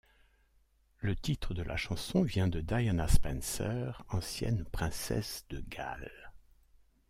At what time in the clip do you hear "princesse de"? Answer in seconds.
4.65-5.59